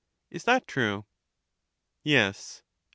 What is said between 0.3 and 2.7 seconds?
Is that true? Yes.